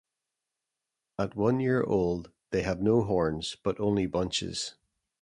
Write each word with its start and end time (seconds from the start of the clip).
At 1.19 1.35
one 1.35 1.59
year 1.59 1.83
old 1.83 2.31
they 2.49 2.63
have 2.63 2.81
no 2.81 3.03
horns, 3.03 3.55
but 3.63 3.79
only 3.79 4.07
bunches. 4.07 4.73